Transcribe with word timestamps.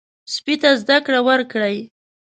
سپي 0.33 0.55
ته 0.61 0.69
زده 0.81 0.97
کړه 1.05 1.19
ورکړئ. 1.29 1.77